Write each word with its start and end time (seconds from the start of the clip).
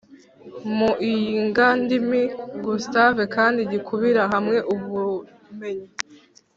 mu 0.75 0.91
iyigandimi 1.11 2.21
Gustave 2.65 3.23
kandi 3.35 3.59
gikubira 3.71 4.21
hamwe 4.33 4.57
ubumenyi 4.73 5.87